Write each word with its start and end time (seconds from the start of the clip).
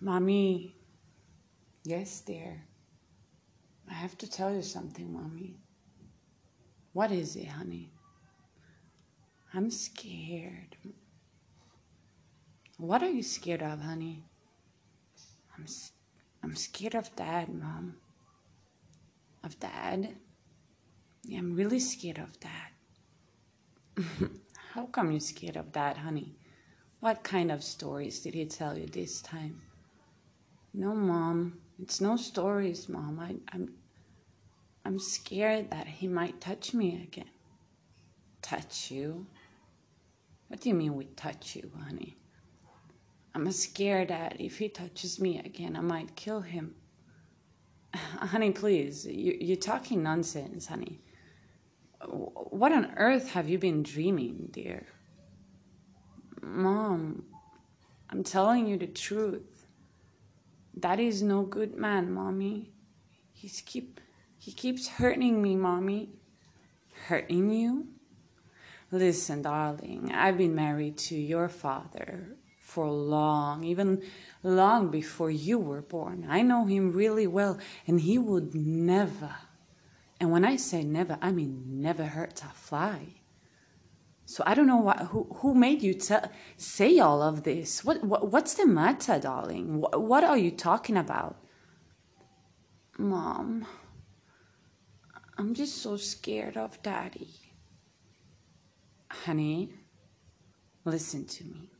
Mommy. 0.00 0.74
Yes, 1.84 2.22
dear. 2.22 2.62
I 3.88 3.92
have 3.92 4.16
to 4.18 4.30
tell 4.30 4.54
you 4.54 4.62
something, 4.62 5.12
Mommy. 5.12 5.56
What 6.94 7.12
is 7.12 7.36
it, 7.36 7.48
honey? 7.48 7.92
I'm 9.52 9.70
scared. 9.70 10.76
What 12.78 13.02
are 13.02 13.10
you 13.10 13.22
scared 13.22 13.62
of, 13.62 13.80
honey? 13.80 14.24
I'm 15.56 15.66
I'm 16.42 16.56
scared 16.56 16.94
of 16.94 17.14
dad, 17.14 17.52
mom. 17.52 17.96
Of 19.44 19.60
dad? 19.60 20.16
Yeah, 21.24 21.40
I'm 21.40 21.54
really 21.54 21.80
scared 21.80 22.18
of 22.18 22.40
dad. 22.40 22.70
How 24.72 24.86
come 24.86 25.10
you're 25.10 25.20
scared 25.20 25.56
of 25.56 25.72
dad, 25.72 25.98
honey? 25.98 26.36
What 27.00 27.22
kind 27.22 27.52
of 27.52 27.62
stories 27.62 28.20
did 28.20 28.32
he 28.32 28.46
tell 28.46 28.78
you 28.78 28.86
this 28.86 29.20
time? 29.20 29.60
No, 30.72 30.94
mom. 30.94 31.58
It's 31.82 32.00
no 32.00 32.16
stories, 32.16 32.88
mom. 32.88 33.18
I, 33.20 33.36
I'm 33.54 33.72
I'm 34.84 34.98
scared 34.98 35.70
that 35.70 35.86
he 35.86 36.08
might 36.08 36.40
touch 36.40 36.72
me 36.72 37.02
again. 37.02 37.30
Touch 38.40 38.90
you? 38.90 39.26
What 40.48 40.60
do 40.60 40.68
you 40.68 40.74
mean 40.74 40.96
we 40.96 41.04
touch 41.04 41.54
you, 41.56 41.70
honey? 41.84 42.16
I'm 43.34 43.50
scared 43.52 44.08
that 44.08 44.40
if 44.40 44.58
he 44.58 44.68
touches 44.68 45.20
me 45.20 45.38
again, 45.38 45.76
I 45.76 45.80
might 45.80 46.16
kill 46.16 46.40
him. 46.40 46.74
honey, 47.94 48.50
please, 48.50 49.06
you, 49.06 49.36
you're 49.40 49.56
talking 49.56 50.02
nonsense, 50.02 50.66
honey. 50.66 51.00
What 52.04 52.72
on 52.72 52.92
earth 52.96 53.30
have 53.30 53.48
you 53.48 53.58
been 53.58 53.82
dreaming, 53.82 54.48
dear? 54.50 54.86
Mom, 56.42 57.24
I'm 58.08 58.24
telling 58.24 58.66
you 58.66 58.78
the 58.78 58.86
truth. 58.86 59.42
That 60.80 60.98
is 60.98 61.22
no 61.22 61.42
good 61.42 61.76
man, 61.76 62.10
mommy. 62.10 62.72
He's 63.32 63.62
keep 63.64 64.00
he 64.38 64.52
keeps 64.52 64.88
hurting 64.88 65.42
me, 65.42 65.54
mommy. 65.54 66.08
Hurting 67.06 67.50
you? 67.50 67.88
Listen, 68.90 69.42
darling, 69.42 70.10
I've 70.12 70.38
been 70.38 70.54
married 70.54 70.96
to 71.08 71.16
your 71.16 71.48
father 71.48 72.36
for 72.62 72.90
long, 72.90 73.62
even 73.62 74.02
long 74.42 74.90
before 74.90 75.30
you 75.30 75.58
were 75.58 75.82
born. 75.82 76.26
I 76.28 76.40
know 76.40 76.64
him 76.64 76.92
really 76.92 77.26
well, 77.26 77.58
and 77.86 78.00
he 78.00 78.16
would 78.16 78.54
never, 78.54 79.36
and 80.18 80.30
when 80.32 80.46
I 80.46 80.56
say 80.56 80.82
never, 80.82 81.18
I 81.20 81.30
mean 81.30 81.62
never 81.66 82.06
hurt 82.06 82.42
a 82.42 82.54
fly. 82.54 83.19
So 84.30 84.44
I 84.46 84.54
don't 84.54 84.68
know 84.68 84.76
what, 84.76 85.00
who, 85.10 85.24
who 85.38 85.54
made 85.56 85.82
you 85.82 85.92
tell, 85.92 86.30
say 86.56 87.00
all 87.00 87.20
of 87.20 87.42
this. 87.42 87.84
What, 87.84 88.04
what 88.04 88.30
what's 88.30 88.54
the 88.54 88.64
matter, 88.64 89.18
darling? 89.18 89.80
What, 89.80 90.00
what 90.00 90.22
are 90.22 90.38
you 90.38 90.52
talking 90.52 90.96
about? 90.96 91.34
Mom, 92.96 93.66
I'm 95.36 95.52
just 95.52 95.78
so 95.78 95.96
scared 95.96 96.56
of 96.56 96.80
daddy. 96.80 97.30
Honey, 99.10 99.72
listen 100.84 101.24
to 101.24 101.44
me. 101.44 101.72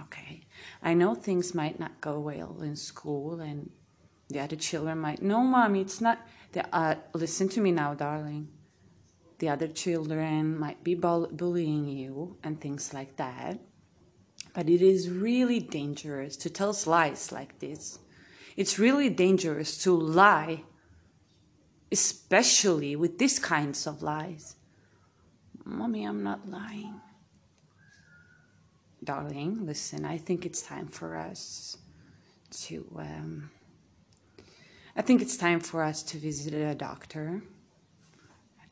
Okay. 0.00 0.48
I 0.82 0.94
know 0.94 1.14
things 1.14 1.54
might 1.54 1.78
not 1.78 2.00
go 2.00 2.18
well 2.18 2.62
in 2.62 2.74
school 2.74 3.40
and 3.40 3.70
the 4.28 4.40
other 4.40 4.56
children 4.56 4.98
might, 4.98 5.22
no, 5.22 5.44
mommy, 5.44 5.82
it's 5.82 6.00
not, 6.00 6.18
the, 6.50 6.66
uh, 6.74 6.96
listen 7.12 7.48
to 7.50 7.60
me 7.60 7.70
now, 7.70 7.94
darling. 7.94 8.48
The 9.44 9.50
other 9.50 9.68
children 9.68 10.58
might 10.58 10.82
be 10.82 10.94
bullying 10.94 11.86
you 11.86 12.38
and 12.42 12.58
things 12.58 12.94
like 12.94 13.16
that. 13.16 13.60
But 14.54 14.70
it 14.70 14.80
is 14.80 15.10
really 15.10 15.60
dangerous 15.60 16.34
to 16.38 16.48
tell 16.48 16.74
lies 16.86 17.30
like 17.30 17.58
this. 17.58 17.98
It's 18.56 18.78
really 18.78 19.10
dangerous 19.10 19.76
to 19.82 19.94
lie, 19.94 20.64
especially 21.92 22.96
with 22.96 23.18
these 23.18 23.38
kinds 23.38 23.86
of 23.86 24.02
lies. 24.02 24.56
Mommy, 25.62 26.06
I'm 26.06 26.22
not 26.22 26.48
lying 26.48 27.02
darling, 29.04 29.66
listen, 29.66 30.06
I 30.06 30.16
think 30.16 30.46
it's 30.46 30.62
time 30.62 30.86
for 30.86 31.14
us 31.14 31.76
to, 32.62 32.86
um, 32.96 33.50
I 34.96 35.02
think 35.02 35.20
it's 35.20 35.36
time 35.36 35.60
for 35.60 35.82
us 35.82 36.02
to 36.04 36.16
visit 36.16 36.54
a 36.54 36.74
doctor. 36.74 37.42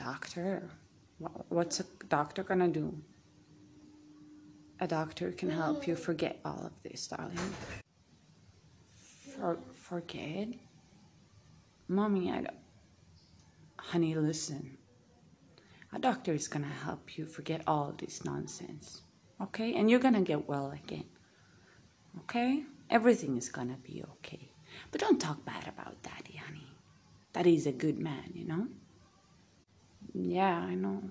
Doctor? 0.00 0.70
What's 1.48 1.80
a 1.80 1.84
doctor 2.08 2.42
gonna 2.42 2.68
do? 2.68 2.96
A 4.80 4.88
doctor 4.88 5.30
can 5.32 5.50
help 5.50 5.86
you 5.86 5.94
forget 5.94 6.40
all 6.44 6.62
of 6.64 6.82
this, 6.82 7.06
darling. 7.06 7.36
For, 9.36 9.58
forget? 9.72 10.48
Mommy, 11.88 12.32
I 12.32 12.36
don't. 12.36 12.56
Honey, 13.78 14.14
listen. 14.14 14.78
A 15.92 15.98
doctor 15.98 16.32
is 16.32 16.48
gonna 16.48 16.74
help 16.84 17.18
you 17.18 17.26
forget 17.26 17.62
all 17.66 17.94
this 17.98 18.24
nonsense 18.24 19.02
okay? 19.40 19.74
And 19.74 19.90
you're 19.90 20.00
gonna 20.00 20.22
get 20.22 20.48
well 20.48 20.70
again, 20.70 21.04
okay? 22.20 22.64
Everything 22.88 23.36
is 23.36 23.48
gonna 23.48 23.78
be 23.82 24.02
okay. 24.12 24.52
But 24.90 25.00
don't 25.00 25.20
talk 25.20 25.44
bad 25.44 25.66
about 25.68 26.02
Daddy, 26.02 26.36
honey. 26.36 26.66
Daddy 27.32 27.54
is 27.54 27.66
a 27.66 27.72
good 27.72 27.98
man, 27.98 28.30
you 28.34 28.46
know? 28.46 28.66
Yeah, 30.14 30.56
I 30.58 30.74
know. 30.74 31.02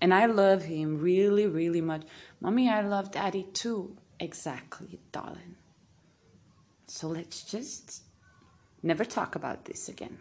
And 0.00 0.12
I 0.12 0.26
love 0.26 0.62
him 0.62 0.98
really, 0.98 1.46
really 1.46 1.80
much. 1.80 2.02
Mommy, 2.40 2.68
I 2.68 2.82
love 2.82 3.10
Daddy 3.10 3.46
too. 3.52 3.96
Exactly, 4.20 5.00
darling. 5.12 5.56
So 6.86 7.08
let's 7.08 7.42
just 7.42 8.02
never 8.82 9.04
talk 9.04 9.34
about 9.34 9.64
this 9.64 9.88
again. 9.88 10.18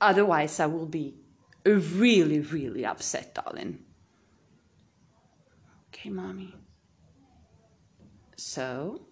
Otherwise, 0.00 0.60
I 0.60 0.66
will 0.66 0.86
be 0.86 1.14
really, 1.64 2.40
really 2.40 2.86
upset, 2.86 3.34
darling. 3.34 3.80
Okay, 5.88 6.10
mommy. 6.10 6.54
So, 8.36 9.02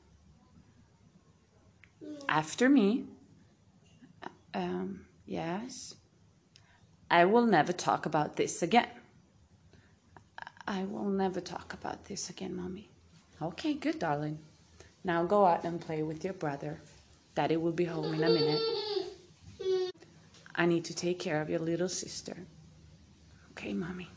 after 2.29 2.69
me, 2.69 3.07
um, 4.55 5.05
yes, 5.27 5.97
I 7.11 7.25
will 7.25 7.47
never 7.47 7.73
talk 7.73 8.07
about 8.07 8.37
this 8.37 8.63
again. 8.63 8.89
I 10.67 10.85
will 10.85 11.09
never 11.09 11.41
talk 11.41 11.73
about 11.73 12.07
this 12.07 12.29
again, 12.31 12.57
mommy. 12.57 12.91
Okay, 13.41 13.75
good, 13.75 13.99
darling. 13.99 14.39
Now 15.05 15.25
go 15.25 15.47
out 15.47 15.65
and 15.65 15.81
play 15.81 16.03
with 16.03 16.25
your 16.25 16.33
brother. 16.33 16.81
Daddy 17.37 17.57
will 17.57 17.73
be 17.73 17.85
home 17.85 18.15
in 18.15 18.25
a 18.25 18.29
minute. 18.29 18.63
I 20.55 20.67
need 20.67 20.85
to 20.87 20.95
take 20.95 21.19
care 21.21 21.41
of 21.41 21.49
your 21.49 21.61
little 21.61 21.89
sister. 21.89 22.37
Okay, 23.53 23.73
mommy. 23.73 24.09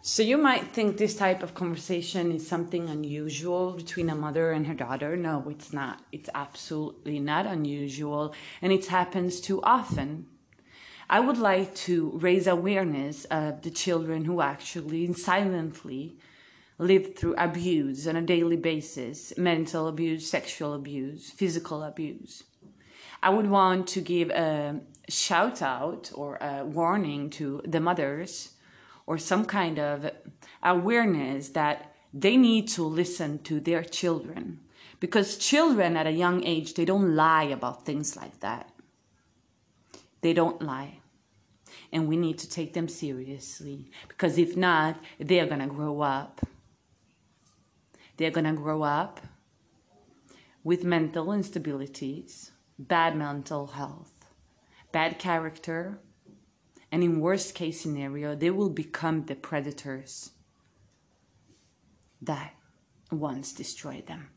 So 0.00 0.22
you 0.22 0.36
might 0.38 0.68
think 0.72 0.96
this 0.96 1.16
type 1.16 1.42
of 1.42 1.54
conversation 1.54 2.30
is 2.30 2.46
something 2.46 2.88
unusual 2.88 3.72
between 3.72 4.10
a 4.10 4.14
mother 4.14 4.52
and 4.52 4.66
her 4.66 4.74
daughter. 4.74 5.16
No, 5.16 5.44
it's 5.48 5.72
not. 5.72 6.02
It's 6.12 6.28
absolutely 6.34 7.18
not 7.18 7.46
unusual, 7.46 8.34
and 8.62 8.72
it 8.72 8.86
happens 8.86 9.40
too 9.40 9.62
often. 9.62 10.26
I 11.08 11.20
would 11.20 11.38
like 11.38 11.74
to 11.86 12.10
raise 12.14 12.46
awareness 12.46 13.24
of 13.26 13.62
the 13.62 13.70
children 13.70 14.24
who 14.24 14.40
actually 14.40 15.12
silently 15.12 16.16
live 16.78 17.14
through 17.14 17.34
abuse 17.36 18.06
on 18.08 18.16
a 18.16 18.22
daily 18.22 18.56
basis 18.56 19.36
mental 19.36 19.86
abuse, 19.86 20.28
sexual 20.28 20.74
abuse, 20.74 21.30
physical 21.30 21.82
abuse. 21.82 22.44
I 23.22 23.30
would 23.30 23.48
want 23.48 23.86
to 23.88 24.00
give 24.00 24.30
a 24.30 24.80
shout 25.08 25.62
out 25.62 26.10
or 26.14 26.36
a 26.36 26.64
warning 26.64 27.30
to 27.30 27.62
the 27.66 27.80
mothers 27.80 28.52
or 29.06 29.18
some 29.18 29.44
kind 29.44 29.78
of 29.78 30.10
awareness 30.62 31.50
that 31.50 31.94
they 32.12 32.36
need 32.36 32.68
to 32.68 32.84
listen 32.84 33.38
to 33.42 33.60
their 33.60 33.82
children 33.82 34.60
because 35.00 35.36
children 35.36 35.96
at 35.96 36.06
a 36.06 36.10
young 36.10 36.44
age 36.44 36.74
they 36.74 36.84
don't 36.84 37.14
lie 37.14 37.44
about 37.44 37.84
things 37.84 38.16
like 38.16 38.40
that 38.40 38.70
they 40.24 40.32
don't 40.32 40.62
lie. 40.62 41.00
And 41.92 42.08
we 42.08 42.16
need 42.16 42.38
to 42.38 42.48
take 42.48 42.72
them 42.72 42.88
seriously 42.88 43.90
because 44.08 44.38
if 44.38 44.56
not 44.56 44.98
they're 45.20 45.46
going 45.46 45.60
to 45.60 45.66
grow 45.66 46.00
up. 46.00 46.40
They're 48.16 48.30
going 48.30 48.46
to 48.46 48.54
grow 48.54 48.82
up 48.82 49.20
with 50.62 50.82
mental 50.82 51.26
instabilities 51.26 52.50
bad 52.78 53.14
mental 53.16 53.66
health 53.68 54.24
bad 54.90 55.16
character 55.18 56.00
and 56.90 57.04
in 57.04 57.20
worst 57.20 57.54
case 57.54 57.80
scenario 57.80 58.34
they 58.34 58.50
will 58.50 58.70
become 58.70 59.26
the 59.26 59.36
predators 59.36 60.30
that 62.20 62.52
once 63.12 63.52
destroyed 63.52 64.06
them 64.08 64.28